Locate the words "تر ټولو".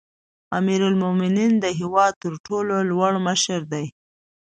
2.23-2.73